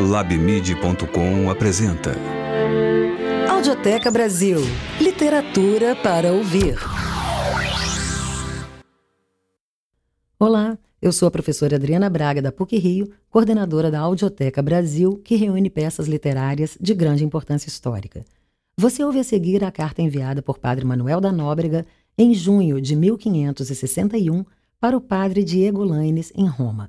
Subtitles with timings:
[0.00, 2.12] Labmid.com apresenta
[3.50, 4.58] Audioteca Brasil
[5.00, 6.76] Literatura para ouvir.
[10.38, 15.34] Olá, eu sou a professora Adriana Braga da PUC Rio, coordenadora da Audioteca Brasil, que
[15.34, 18.24] reúne peças literárias de grande importância histórica.
[18.76, 21.84] Você ouve a seguir a carta enviada por Padre Manuel da Nóbrega
[22.16, 24.44] em junho de 1561
[24.78, 26.88] para o padre Diego Laines, em Roma.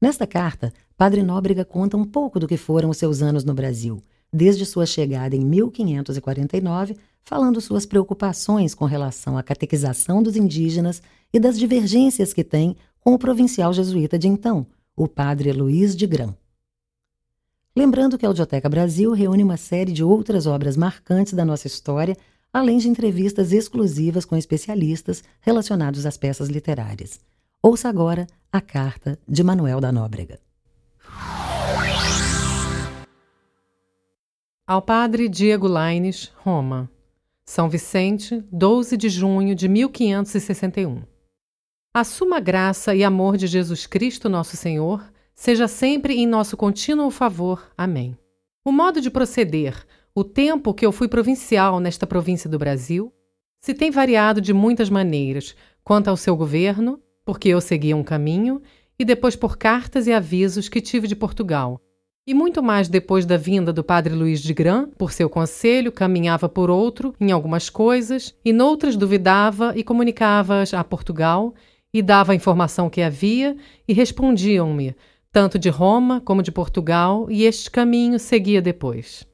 [0.00, 4.02] Nesta carta, Padre Nóbrega conta um pouco do que foram os seus anos no Brasil,
[4.32, 11.38] desde sua chegada em 1549, falando suas preocupações com relação à catequização dos indígenas e
[11.38, 16.34] das divergências que tem com o provincial jesuíta de então, o padre Luiz de Gran.
[17.76, 22.16] Lembrando que a Audioteca Brasil reúne uma série de outras obras marcantes da nossa história,
[22.50, 27.20] além de entrevistas exclusivas com especialistas relacionados às peças literárias.
[27.62, 30.45] Ouça agora a carta de Manuel da Nóbrega.
[34.66, 36.90] Ao Padre Diego Laines, Roma.
[37.44, 41.02] São Vicente, 12 de junho de 1561.
[41.94, 47.10] A suma graça e amor de Jesus Cristo, nosso Senhor, seja sempre em nosso contínuo
[47.10, 47.70] favor.
[47.78, 48.18] Amém.
[48.64, 53.12] O modo de proceder, o tempo que eu fui provincial nesta província do Brasil,
[53.60, 58.60] se tem variado de muitas maneiras, quanto ao seu governo, porque eu seguia um caminho,
[58.98, 61.80] e depois por cartas e avisos que tive de Portugal.
[62.26, 66.48] E muito mais depois da vinda do padre Luís de Gran, por seu conselho, caminhava
[66.48, 71.54] por outro em algumas coisas, e noutras duvidava e comunicava-as a Portugal,
[71.94, 74.96] e dava a informação que havia, e respondiam-me,
[75.30, 79.24] tanto de Roma como de Portugal, e este caminho seguia depois.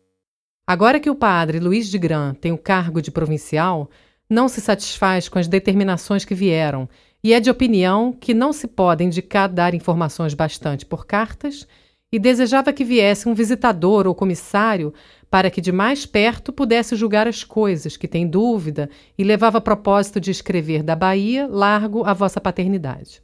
[0.66, 3.88] Agora que o padre Luís de Gran tem o cargo de provincial,
[4.28, 6.88] não se satisfaz com as determinações que vieram
[7.23, 11.67] e é de opinião que não se pode indicar dar informações bastante por cartas
[12.11, 14.92] e desejava que viesse um visitador ou comissário
[15.31, 19.62] para que de mais perto pudesse julgar as coisas, que tem dúvida, e levava a
[19.62, 23.22] propósito de escrever da Bahia largo a vossa paternidade.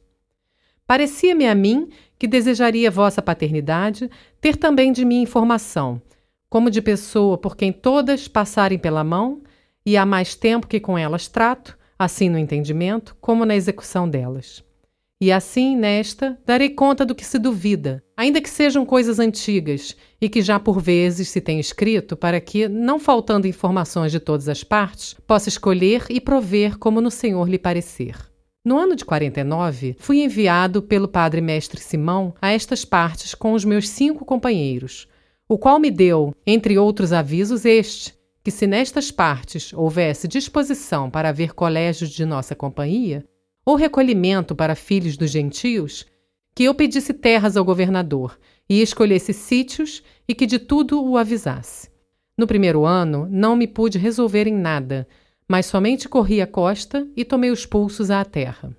[0.87, 4.09] Parecia-me a mim que desejaria vossa paternidade
[4.41, 6.01] ter também de mim informação,
[6.49, 9.43] como de pessoa por quem todas passarem pela mão,
[9.85, 14.63] e há mais tempo que com elas trato, assim no entendimento como na execução delas.
[15.21, 20.29] E assim, nesta, darei conta do que se duvida, ainda que sejam coisas antigas e
[20.29, 24.63] que já por vezes se tem escrito, para que, não faltando informações de todas as
[24.63, 28.15] partes, possa escolher e prover como no Senhor lhe parecer.
[28.63, 33.65] No ano de 49, fui enviado pelo padre mestre Simão a estas partes com os
[33.65, 35.05] meus cinco companheiros,
[35.49, 38.13] o qual me deu, entre outros avisos, este,
[38.49, 43.23] que se nestas partes houvesse disposição para haver colégios de nossa companhia,
[43.63, 46.03] ou recolhimento para filhos dos gentios,
[46.55, 51.91] que eu pedisse terras ao governador e escolhesse sítios e que de tudo o avisasse.
[52.35, 55.07] No primeiro ano, não me pude resolver em nada,
[55.47, 58.75] mas somente corri a costa e tomei os pulsos à terra.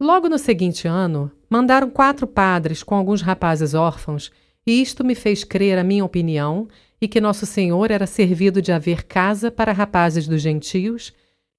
[0.00, 4.32] Logo no seguinte ano, mandaram quatro padres com alguns rapazes órfãos,
[4.66, 6.68] e isto me fez crer a minha opinião
[7.00, 11.12] e que Nosso Senhor era servido de haver casa para rapazes dos gentios,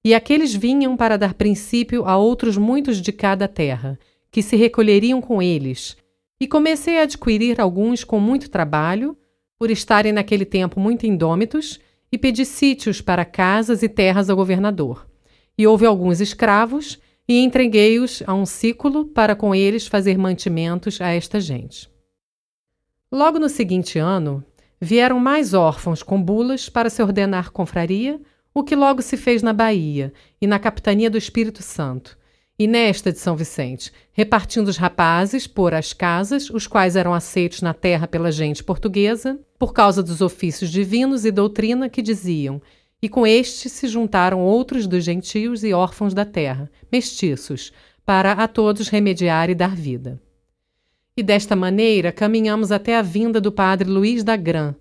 [0.04, 3.98] e aqueles vinham para dar princípio a outros muitos de cada terra,
[4.30, 5.96] que se recolheriam com eles,
[6.40, 9.16] e comecei a adquirir alguns com muito trabalho,
[9.58, 11.80] por estarem naquele tempo muito indômitos,
[12.10, 15.06] e pedi sítios para casas e terras ao governador.
[15.56, 21.08] E houve alguns escravos, e entreguei-os a um ciclo para com eles fazer mantimentos a
[21.08, 21.88] esta gente.
[23.16, 24.44] Logo no seguinte ano,
[24.78, 28.20] Vieram mais órfãos com bulas para se ordenar confraria,
[28.52, 32.18] o que logo se fez na Bahia e na capitania do Espírito Santo,
[32.58, 37.62] e nesta de São Vicente, repartindo os rapazes por as casas, os quais eram aceitos
[37.62, 42.60] na terra pela gente portuguesa, por causa dos ofícios divinos e doutrina que diziam,
[43.00, 47.72] e com este se juntaram outros dos gentios e órfãos da terra, mestiços,
[48.04, 50.20] para a todos remediar e dar vida.
[51.16, 54.74] E desta maneira caminhamos até a vinda do padre Luís da Gran,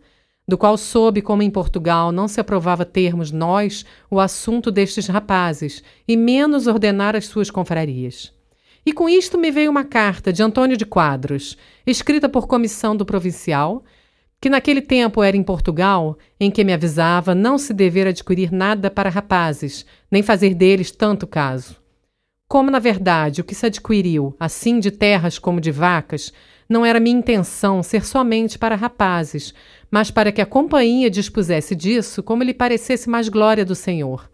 [0.45, 5.81] do qual soube como em Portugal não se aprovava termos nós o assunto destes rapazes,
[6.05, 8.33] e menos ordenar as suas confrarias.
[8.85, 13.05] E com isto me veio uma carta de Antônio de Quadros, escrita por comissão do
[13.05, 13.81] provincial,
[14.41, 18.91] que naquele tempo era em Portugal, em que me avisava não se dever adquirir nada
[18.91, 21.84] para rapazes, nem fazer deles tanto caso.
[22.47, 26.31] Como, na verdade, o que se adquiriu, assim de terras como de vacas,
[26.69, 29.53] não era minha intenção ser somente para rapazes,
[29.89, 34.29] mas para que a companhia dispusesse disso como lhe parecesse mais glória do Senhor.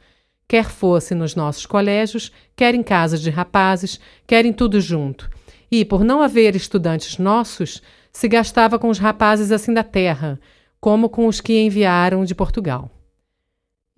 [0.47, 5.29] Quer fosse nos nossos colégios, quer em casas de rapazes, quer em tudo junto.
[5.71, 7.81] E, por não haver estudantes nossos,
[8.11, 10.37] se gastava com os rapazes assim da terra,
[10.81, 12.91] como com os que enviaram de Portugal.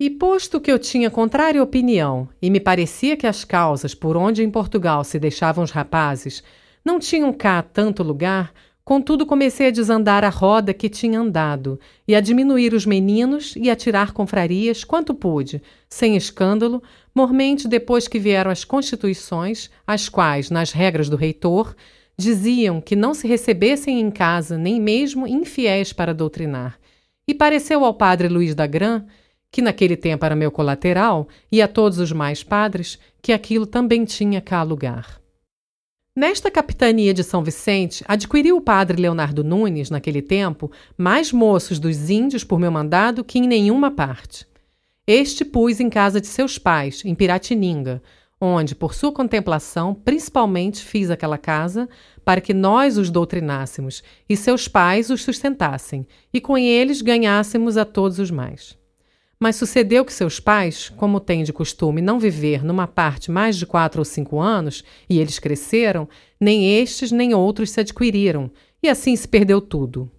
[0.04, 4.42] E posto que eu tinha contrária opinião e me parecia que as causas por onde
[4.42, 6.44] em Portugal se deixavam os rapazes
[6.84, 8.52] não tinham cá tanto lugar,
[8.84, 13.70] contudo comecei a desandar a roda que tinha andado e a diminuir os meninos e
[13.70, 16.82] a tirar confrarias quanto pude, sem escândalo,
[17.14, 21.74] mormente depois que vieram as constituições, as quais, nas regras do reitor,
[22.14, 26.78] diziam que não se recebessem em casa nem mesmo infiéis para doutrinar.
[27.26, 29.06] E pareceu ao padre Luís da Gran
[29.54, 34.04] que naquele tempo era meu colateral, e a todos os mais padres, que aquilo também
[34.04, 35.20] tinha cá lugar.
[36.16, 42.10] Nesta capitania de São Vicente, adquiriu o padre Leonardo Nunes, naquele tempo, mais moços dos
[42.10, 44.44] índios por meu mandado que em nenhuma parte.
[45.06, 48.02] Este pus em casa de seus pais, em Piratininga,
[48.40, 51.88] onde, por sua contemplação, principalmente fiz aquela casa
[52.24, 57.84] para que nós os doutrinássemos e seus pais os sustentassem, e com eles ganhássemos a
[57.84, 58.76] todos os mais.
[59.38, 63.66] Mas sucedeu que seus pais, como têm de costume não viver numa parte mais de
[63.66, 66.08] quatro ou cinco anos, e eles cresceram,
[66.40, 68.50] nem estes nem outros se adquiriram,
[68.82, 70.10] e assim se perdeu tudo.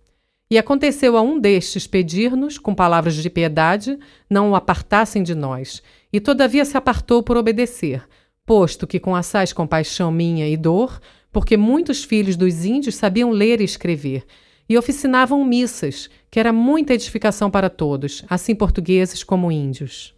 [0.49, 3.97] E aconteceu a um destes pedir-nos, com palavras de piedade,
[4.29, 5.81] não o apartassem de nós,
[6.13, 8.07] e todavia se apartou por obedecer,
[8.45, 10.99] posto que com assaz compaixão minha e dor,
[11.31, 14.23] porque muitos filhos dos índios sabiam ler e escrever,
[14.67, 20.15] e oficinavam missas, que era muita edificação para todos, assim portugueses como índios.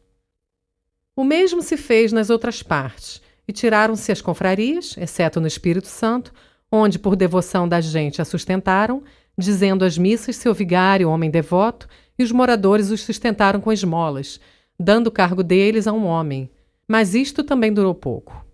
[1.16, 6.34] O mesmo se fez nas outras partes, e tiraram-se as confrarias, exceto no Espírito Santo,
[6.72, 9.04] onde por devoção da gente a sustentaram,
[9.38, 11.88] dizendo as missas seu vigário, homem devoto,
[12.20, 14.40] e os moradores os sustentaram com esmolas,
[14.80, 16.50] dando o cargo deles a um homem.
[16.88, 18.46] Mas isto também durou pouco.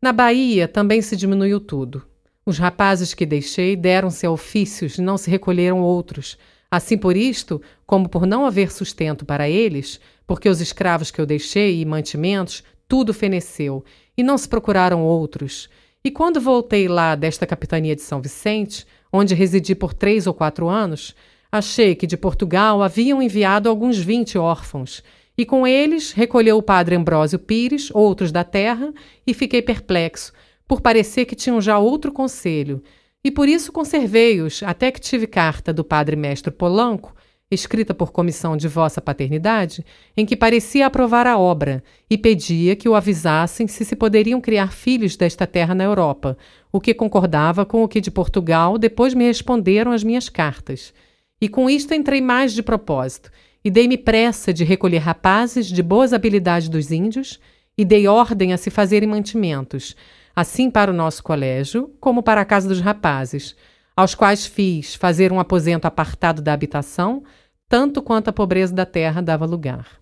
[0.00, 2.06] Na Bahia também se diminuiu tudo.
[2.48, 6.38] Os rapazes que deixei deram-se a ofícios não se recolheram outros.
[6.70, 9.98] Assim por isto, como por não haver sustento para eles,
[10.28, 13.84] porque os escravos que eu deixei e mantimentos, tudo feneceu,
[14.16, 15.68] e não se procuraram outros.
[16.04, 20.68] E quando voltei lá desta capitania de São Vicente, onde residi por três ou quatro
[20.68, 21.16] anos,
[21.50, 25.02] achei que de Portugal haviam enviado alguns vinte órfãos,
[25.36, 28.94] e com eles recolheu o padre Ambrósio Pires, outros da terra,
[29.26, 30.32] e fiquei perplexo,
[30.66, 32.82] por parecer que tinham já outro conselho,
[33.24, 37.14] e por isso conservei-os até que tive carta do padre mestre Polanco,
[37.50, 39.84] escrita por comissão de vossa paternidade,
[40.16, 44.72] em que parecia aprovar a obra e pedia que o avisassem se se poderiam criar
[44.72, 46.36] filhos desta terra na Europa,
[46.72, 50.92] o que concordava com o que de Portugal depois me responderam as minhas cartas.
[51.40, 53.30] E com isto entrei mais de propósito,
[53.64, 57.38] e dei-me pressa de recolher rapazes de boas habilidades dos índios,
[57.78, 59.94] e dei ordem a se fazerem mantimentos,
[60.36, 63.56] assim para o nosso colégio, como para a casa dos rapazes,
[63.96, 67.24] aos quais fiz fazer um aposento apartado da habitação,
[67.66, 69.98] tanto quanto a pobreza da terra dava lugar.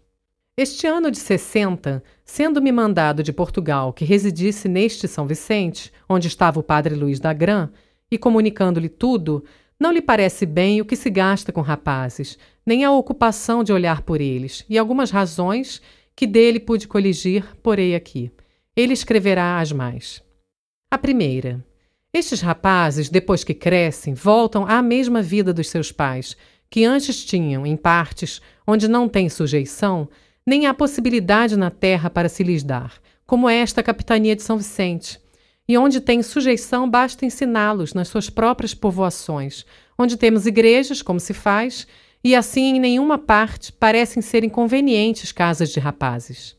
[0.56, 6.58] Este ano de 60, sendo-me mandado de Portugal que residisse neste São Vicente, onde estava
[6.58, 7.70] o padre Luís da Gran,
[8.10, 9.44] e comunicando-lhe tudo,
[9.78, 14.02] não lhe parece bem o que se gasta com rapazes, nem a ocupação de olhar
[14.02, 15.80] por eles, e algumas razões
[16.14, 18.32] que dele pude coligir, porei aqui.
[18.76, 20.23] Ele escreverá as mais.
[20.94, 21.60] A primeira.
[22.12, 26.36] Estes rapazes, depois que crescem, voltam à mesma vida dos seus pais,
[26.70, 30.08] que antes tinham, em partes, onde não tem sujeição,
[30.46, 32.94] nem há possibilidade na terra para se lhes dar,
[33.26, 35.18] como esta capitania de São Vicente.
[35.68, 39.66] E onde tem sujeição, basta ensiná-los nas suas próprias povoações,
[39.98, 41.88] onde temos igrejas, como se faz,
[42.22, 46.56] e assim em nenhuma parte parecem ser inconvenientes casas de rapazes.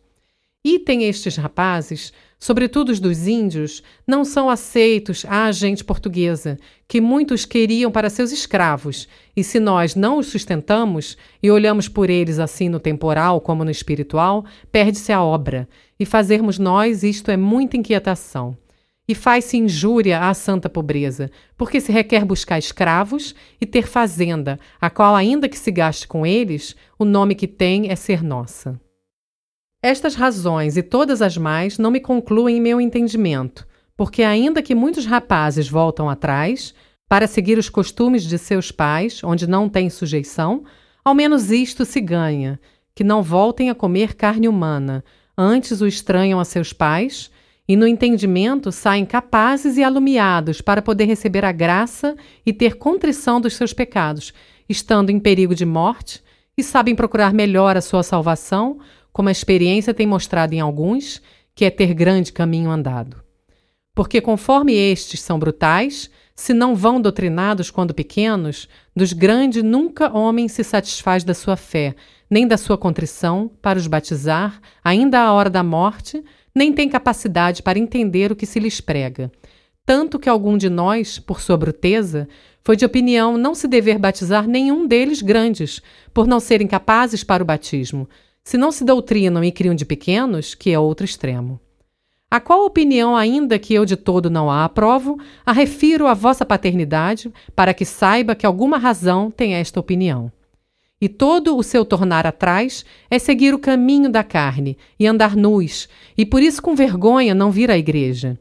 [0.62, 2.12] E tem estes rapazes
[2.46, 8.32] sobretudo os dos índios, não são aceitos à gente portuguesa, que muitos queriam para seus
[8.32, 13.66] escravos, e se nós não os sustentamos e olhamos por eles assim no temporal como
[13.66, 15.68] no espiritual, perde-se a obra,
[16.00, 18.56] e fazermos nós isto é muita inquietação.
[19.08, 24.92] E faz-se injúria à santa pobreza, porque se requer buscar escravos e ter fazenda, a
[24.92, 28.80] qual, ainda que se gaste com eles, o nome que tem é ser nossa.
[29.86, 34.74] Estas razões e todas as mais não me concluem em meu entendimento, porque, ainda que
[34.74, 36.74] muitos rapazes voltam atrás,
[37.08, 40.63] para seguir os costumes de seus pais, onde não têm sujeição,
[41.04, 42.60] ao menos isto se ganha,
[42.96, 45.04] que não voltem a comer carne humana,
[45.38, 47.30] antes o estranham a seus pais,
[47.68, 53.39] e no entendimento saem capazes e alumiados para poder receber a graça e ter contrição
[53.39, 54.34] dos seus pecados,
[54.68, 56.24] estando em perigo de morte,
[56.58, 58.80] e sabem procurar melhor a sua salvação,
[59.15, 61.22] como a experiência tem mostrado em alguns,
[61.55, 63.24] que é ter grande caminho andado.
[63.95, 70.50] Porque conforme estes são brutais, se não vão doutrinados quando pequenos, dos grandes nunca homem
[70.50, 71.95] se satisfaz da sua fé,
[72.29, 76.22] nem da sua contrição, para os batizar, ainda à hora da morte,
[76.53, 79.31] nem tem capacidade para entender o que se lhes prega.
[79.86, 82.27] Tanto que algum de nós, por sua bruteza,
[82.62, 85.81] foi de opinião não se dever batizar nenhum deles grandes,
[86.13, 88.10] por não serem capazes para o batismo,
[88.46, 91.60] se não se doutrinam e criam de pequenos, que é outro extremo.
[92.30, 96.46] A qual opinião, ainda que eu de todo não a aprovo, a refiro à vossa
[96.46, 100.32] paternidade, para que saiba que alguma razão tem esta opinião.
[101.02, 105.90] E todo o seu tornar atrás é seguir o caminho da carne e andar nus,
[106.16, 108.40] e por isso com vergonha não vir à igreja.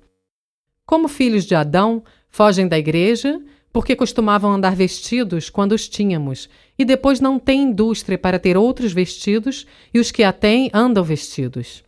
[0.86, 3.40] Como filhos de Adão, fogem da igreja,
[3.74, 8.92] porque costumavam andar vestidos quando os tínhamos, e depois não têm indústria para ter outros
[8.92, 11.82] vestidos, e os que a têm andam vestidos.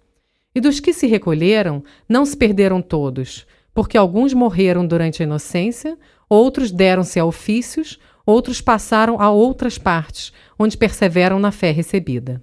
[0.53, 5.97] E dos que se recolheram, não se perderam todos, porque alguns morreram durante a inocência,
[6.29, 12.43] outros deram-se a ofícios, outros passaram a outras partes, onde perseveram na fé recebida.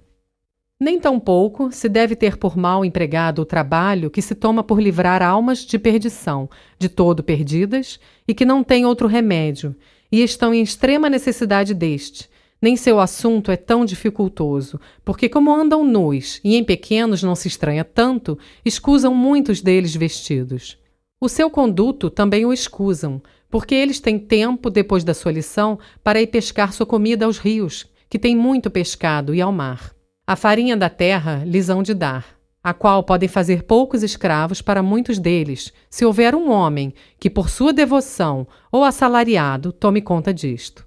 [0.84, 5.22] Nem tampouco se deve ter por mal empregado o trabalho que se toma por livrar
[5.22, 6.46] almas de perdição,
[6.78, 7.98] de todo perdidas,
[8.28, 9.74] e que não têm outro remédio,
[10.12, 12.28] e estão em extrema necessidade deste,
[12.60, 17.48] nem seu assunto é tão dificultoso, porque, como andam nus e em pequenos não se
[17.48, 20.76] estranha tanto, escusam muitos deles vestidos.
[21.18, 26.20] O seu conduto também o escusam, porque eles têm tempo, depois da sua lição, para
[26.20, 29.93] ir pescar sua comida aos rios, que têm muito pescado, e ao mar.
[30.26, 34.82] A farinha da terra lhes hão de dar, a qual podem fazer poucos escravos para
[34.82, 40.86] muitos deles, se houver um homem que, por sua devoção ou assalariado, tome conta disto.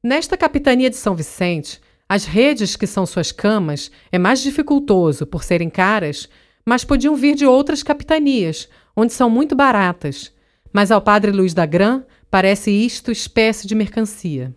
[0.00, 5.42] Nesta capitania de São Vicente, as redes que são suas camas é mais dificultoso por
[5.42, 6.28] serem caras,
[6.64, 10.32] mas podiam vir de outras capitanias, onde são muito baratas.
[10.72, 14.54] Mas ao padre Luiz da Gran parece isto espécie de mercancia.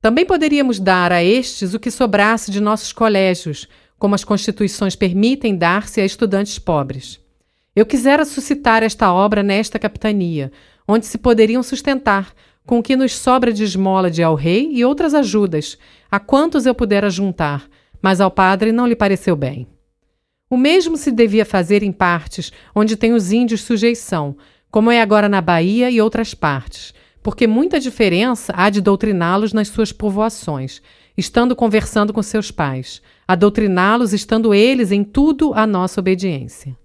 [0.00, 3.66] Também poderíamos dar a estes o que sobrasse de nossos colégios,
[3.98, 7.20] como as constituições permitem dar-se a estudantes pobres.
[7.74, 10.52] Eu quisera suscitar esta obra nesta capitania,
[10.86, 12.32] onde se poderiam sustentar,
[12.64, 15.76] com o que nos sobra de esmola de al-rei e outras ajudas,
[16.10, 17.68] a quantos eu pudera juntar,
[18.00, 19.66] mas ao padre não lhe pareceu bem.
[20.50, 24.36] O mesmo se devia fazer em partes onde tem os índios sujeição,
[24.70, 29.68] como é agora na Bahia e outras partes, porque muita diferença há de doutriná-los nas
[29.68, 30.80] suas povoações,
[31.16, 36.76] estando conversando com seus pais, a doutriná-los estando eles em tudo a nossa obediência.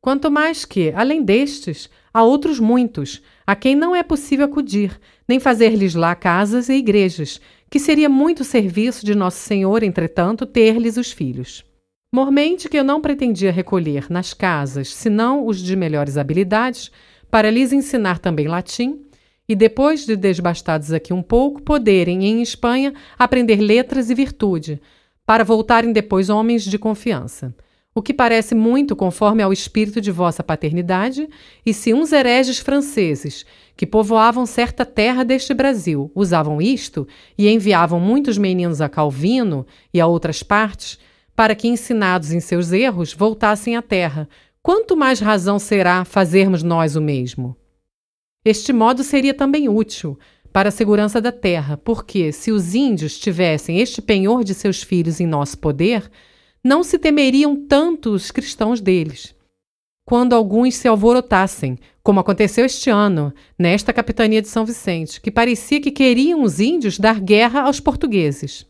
[0.00, 5.40] Quanto mais que, além destes, há outros muitos, a quem não é possível acudir, nem
[5.40, 11.10] fazer-lhes lá casas e igrejas, que seria muito serviço de Nosso Senhor, entretanto, ter-lhes os
[11.10, 11.64] filhos.
[12.12, 16.92] Mormente que eu não pretendia recolher nas casas, senão os de melhores habilidades,
[17.30, 19.03] para lhes ensinar também latim,
[19.48, 24.80] e depois de desbastados aqui um pouco, poderem, em Espanha, aprender letras e virtude,
[25.26, 27.54] para voltarem depois homens de confiança
[27.94, 31.28] o que parece muito conforme ao espírito de vossa paternidade,
[31.64, 33.46] e se uns hereges franceses,
[33.76, 37.06] que povoavam certa terra deste Brasil, usavam isto
[37.38, 40.98] e enviavam muitos meninos a Calvino e a outras partes,
[41.36, 44.28] para que, ensinados em seus erros, voltassem à terra,
[44.60, 47.56] quanto mais razão será fazermos nós o mesmo?
[48.44, 50.18] Este modo seria também útil
[50.52, 55.18] para a segurança da terra, porque, se os índios tivessem este penhor de seus filhos
[55.18, 56.10] em nosso poder,
[56.62, 59.34] não se temeriam tanto os cristãos deles.
[60.06, 65.80] Quando alguns se alvorotassem, como aconteceu este ano, nesta capitania de São Vicente, que parecia
[65.80, 68.66] que queriam os índios dar guerra aos portugueses.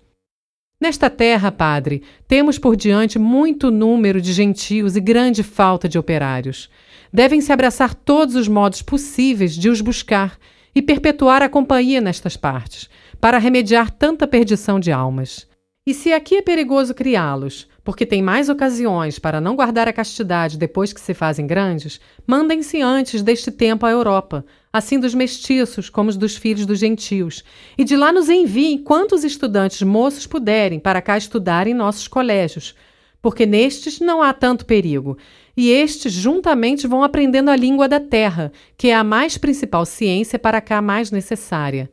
[0.80, 6.70] Nesta terra, padre, temos por diante muito número de gentios e grande falta de operários.
[7.14, 10.36] Devem-se abraçar todos os modos possíveis de os buscar
[10.74, 12.90] e perpetuar a companhia nestas partes,
[13.20, 15.46] para remediar tanta perdição de almas.
[15.86, 20.58] E se aqui é perigoso criá-los, porque tem mais ocasiões para não guardar a castidade
[20.58, 26.10] depois que se fazem grandes, mandem-se antes deste tempo à Europa, assim dos mestiços como
[26.10, 27.44] os dos filhos dos gentios,
[27.78, 32.74] e de lá nos enviem quantos estudantes moços puderem para cá estudar em nossos colégios,
[33.22, 35.16] porque nestes não há tanto perigo,
[35.56, 40.38] e estes juntamente vão aprendendo a língua da terra, que é a mais principal ciência
[40.38, 41.90] para cá mais necessária.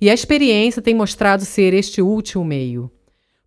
[0.00, 2.90] E a experiência tem mostrado ser este último meio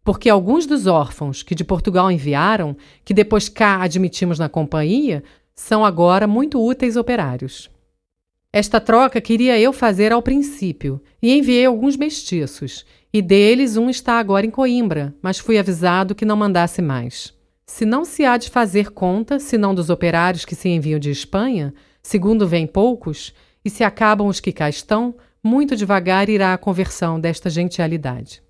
[0.03, 5.23] porque alguns dos órfãos que de Portugal enviaram, que depois cá admitimos na companhia,
[5.55, 7.69] são agora muito úteis operários.
[8.51, 14.19] Esta troca queria eu fazer ao princípio, e enviei alguns mestiços, e deles um está
[14.19, 17.33] agora em Coimbra, mas fui avisado que não mandasse mais.
[17.65, 21.73] Se não se há de fazer conta, senão dos operários que se enviam de Espanha,
[22.01, 27.19] segundo vêm poucos, e se acabam os que cá estão, muito devagar irá a conversão
[27.19, 28.41] desta gentialidade.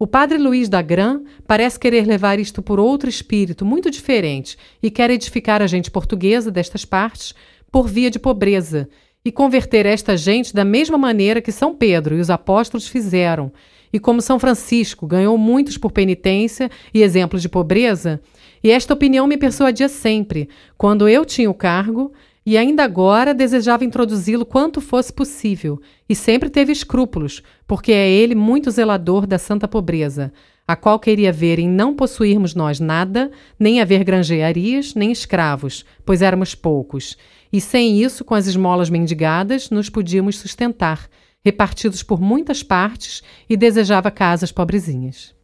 [0.00, 4.92] O padre Luiz da Gran parece querer levar isto por outro espírito muito diferente e
[4.92, 7.34] quer edificar a gente portuguesa destas partes
[7.70, 8.88] por via de pobreza
[9.28, 13.52] e converter esta gente da mesma maneira que São Pedro e os apóstolos fizeram,
[13.92, 18.22] e como São Francisco ganhou muitos por penitência e exemplos de pobreza,
[18.64, 22.10] e esta opinião me persuadia sempre, quando eu tinha o cargo,
[22.46, 28.34] e ainda agora desejava introduzi-lo quanto fosse possível, e sempre teve escrúpulos, porque é ele
[28.34, 30.32] muito zelador da santa pobreza,
[30.66, 36.22] a qual queria ver em não possuirmos nós nada, nem haver granjearias, nem escravos, pois
[36.22, 37.14] éramos poucos,
[37.52, 41.08] e sem isso, com as esmolas mendigadas, nos podíamos sustentar,
[41.44, 45.34] repartidos por muitas partes, e desejava casas pobrezinhas.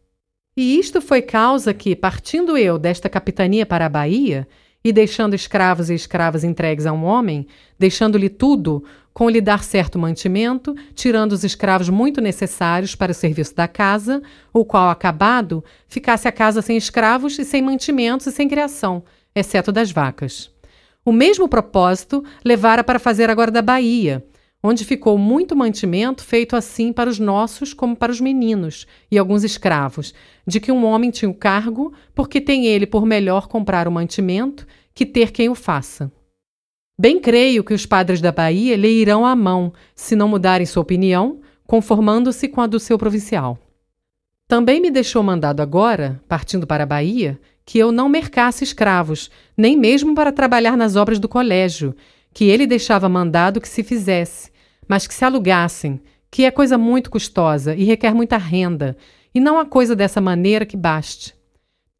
[0.57, 4.47] E isto foi causa que, partindo eu desta capitania para a Bahia,
[4.85, 7.47] e deixando escravos e escravas entregues a um homem,
[7.77, 13.55] deixando-lhe tudo, com lhe dar certo mantimento, tirando os escravos muito necessários para o serviço
[13.55, 14.21] da casa,
[14.53, 19.71] o qual, acabado, ficasse a casa sem escravos e sem mantimentos e sem criação, exceto
[19.71, 20.51] das vacas.
[21.05, 24.25] O mesmo propósito levara para fazer agora da Bahia,
[24.63, 29.43] onde ficou muito mantimento feito assim para os nossos como para os meninos e alguns
[29.43, 30.15] escravos,
[30.47, 34.65] de que um homem tinha o cargo, porque tem ele por melhor comprar o mantimento
[34.95, 36.11] que ter quem o faça.
[36.97, 40.81] Bem creio que os padres da Bahia lhe irão à mão, se não mudarem sua
[40.81, 43.59] opinião, conformando-se com a do seu provincial.
[44.47, 49.75] Também me deixou mandado agora, partindo para a Bahia, que eu não mercasse escravos, nem
[49.75, 51.95] mesmo para trabalhar nas obras do colégio,
[52.33, 54.51] que ele deixava mandado que se fizesse,
[54.87, 58.95] mas que se alugassem, que é coisa muito custosa e requer muita renda,
[59.33, 61.33] e não há coisa dessa maneira que baste.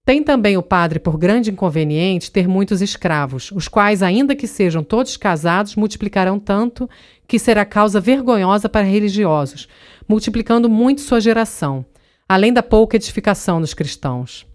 [0.06, 4.84] Tem também o padre por grande inconveniente ter muitos escravos, os quais, ainda que sejam
[4.84, 6.88] todos casados, multiplicarão tanto
[7.28, 9.68] que será causa vergonhosa para religiosos,
[10.08, 11.84] multiplicando muito sua geração,
[12.30, 14.46] além da pouca edificação dos cristãos.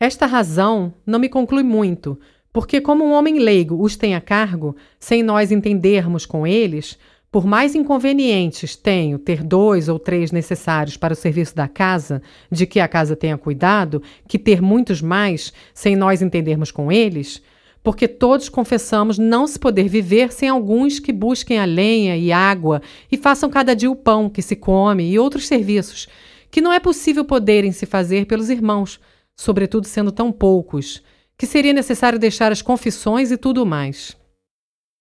[0.00, 2.18] Esta razão não me conclui muito,
[2.52, 6.98] porque, como um homem leigo os tem a cargo, sem nós entendermos com eles,
[7.30, 12.66] por mais inconvenientes tenho ter dois ou três necessários para o serviço da casa, de
[12.66, 17.40] que a casa tenha cuidado, que ter muitos mais, sem nós entendermos com eles,
[17.82, 22.82] porque todos confessamos não se poder viver sem alguns que busquem a lenha e água
[23.10, 26.08] e façam cada dia o pão que se come e outros serviços,
[26.50, 29.00] que não é possível poderem se fazer pelos irmãos,
[29.36, 31.02] sobretudo sendo tão poucos,
[31.36, 34.16] que seria necessário deixar as confissões e tudo mais.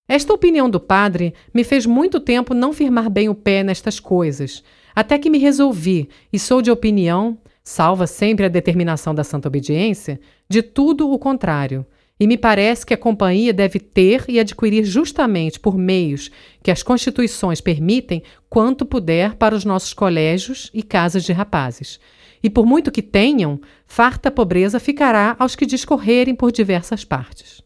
[0.07, 4.63] Esta opinião do padre me fez muito tempo não firmar bem o pé nestas coisas,
[4.93, 10.19] até que me resolvi, e sou de opinião, salva sempre a determinação da santa obediência,
[10.49, 11.85] de tudo o contrário.
[12.19, 16.29] E me parece que a companhia deve ter e adquirir justamente por meios
[16.61, 21.99] que as constituições permitem quanto puder para os nossos colégios e casas de rapazes,
[22.43, 27.63] e por muito que tenham, farta pobreza ficará aos que discorrerem por diversas partes.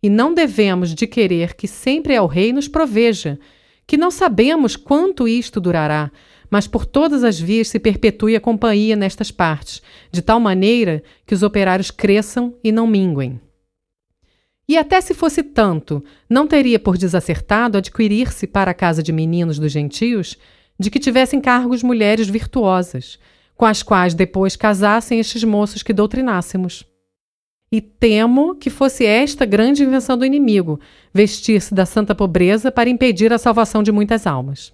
[0.00, 3.38] E não devemos de querer que sempre ao rei nos proveja,
[3.86, 6.12] que não sabemos quanto isto durará,
[6.48, 11.34] mas por todas as vias se perpetue a companhia nestas partes, de tal maneira que
[11.34, 13.40] os operários cresçam e não minguem.
[14.68, 19.58] E até se fosse tanto, não teria por desacertado adquirir-se para a casa de meninos
[19.58, 20.38] dos gentios
[20.78, 23.18] de que tivessem cargos mulheres virtuosas,
[23.56, 26.84] com as quais depois casassem estes moços que doutrinássemos.
[27.70, 30.78] E temo que fosse esta grande invenção do inimigo,
[31.12, 34.72] vestir-se da santa pobreza para impedir a salvação de muitas almas.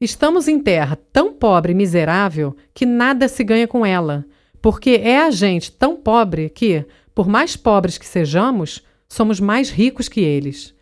[0.00, 4.24] Estamos em terra tão pobre e miserável que nada se ganha com ela,
[4.62, 10.08] porque é a gente tão pobre que, por mais pobres que sejamos, somos mais ricos
[10.08, 10.74] que eles.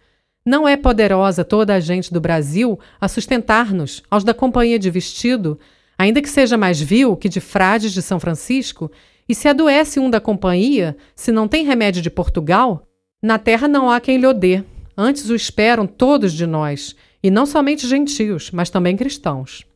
[0.44, 5.58] Não é poderosa toda a gente do Brasil a sustentar-nos, aos da companhia de vestido,
[5.98, 8.90] ainda que seja mais vil que de frades de São Francisco,
[9.28, 12.86] e se adoece um da companhia, se não tem remédio de Portugal,
[13.22, 14.62] na terra não há quem lhe dê.
[14.96, 19.66] Antes o esperam todos de nós, e não somente gentios, mas também cristãos.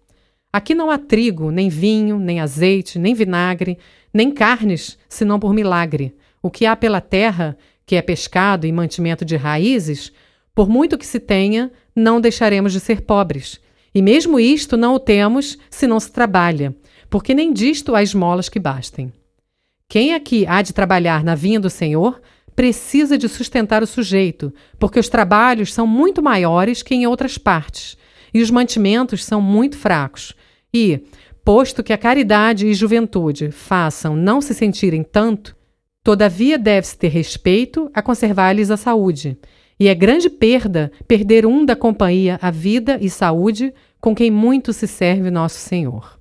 [0.52, 3.78] Aqui não há trigo, nem vinho, nem azeite, nem vinagre,
[4.12, 6.14] nem carnes, senão por milagre.
[6.42, 10.12] O que há pela terra, que é pescado e mantimento de raízes,
[10.54, 13.60] por muito que se tenha, não deixaremos de ser pobres
[13.94, 16.74] e mesmo isto não o temos se não se trabalha,
[17.08, 19.12] porque nem disto há esmolas que bastem.
[19.88, 22.20] Quem aqui há de trabalhar na vinha do Senhor
[22.54, 27.96] precisa de sustentar o sujeito, porque os trabalhos são muito maiores que em outras partes,
[28.32, 30.34] e os mantimentos são muito fracos.
[30.72, 31.00] E,
[31.44, 35.56] posto que a caridade e juventude façam não se sentirem tanto,
[36.04, 39.36] todavia deve-se ter respeito a conservar-lhes a saúde,
[39.80, 44.74] e é grande perda perder um da companhia a vida e saúde com quem muito
[44.74, 46.20] se serve nosso Senhor.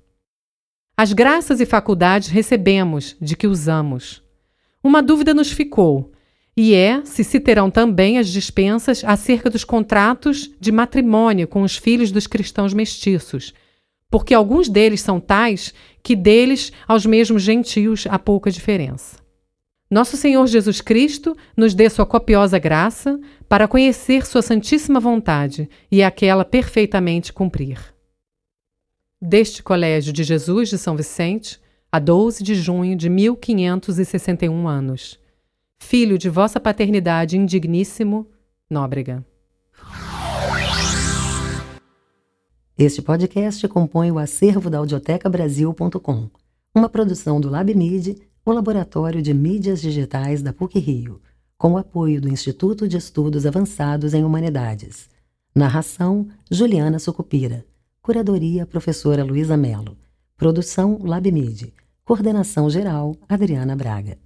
[0.96, 4.22] As graças e faculdades recebemos de que usamos.
[4.82, 6.10] Uma dúvida nos ficou,
[6.56, 11.76] e é se se terão também as dispensas acerca dos contratos de matrimônio com os
[11.76, 13.52] filhos dos cristãos mestiços,
[14.10, 19.20] porque alguns deles são tais que deles aos mesmos gentios há pouca diferença.
[19.90, 23.18] Nosso Senhor Jesus Cristo nos dê sua copiosa graça
[23.50, 27.80] para conhecer sua santíssima vontade e aquela perfeitamente cumprir.
[29.20, 31.60] Deste Colégio de Jesus de São Vicente,
[31.90, 35.18] a 12 de junho de 1561 anos.
[35.80, 38.30] Filho de vossa paternidade indigníssimo,
[38.70, 39.26] Nóbrega.
[42.78, 46.30] Este podcast compõe o acervo da audiotecabrasil.com,
[46.72, 51.20] uma produção do LabMid, o laboratório de mídias digitais da PUC-Rio,
[51.60, 55.10] com o apoio do Instituto de Estudos Avançados em Humanidades.
[55.54, 57.66] Narração: Juliana Sucupira.
[58.00, 59.94] Curadoria: Professora Luísa Melo.
[60.38, 61.74] Produção: LabMid.
[62.02, 64.16] Coordenação geral: Adriana Braga.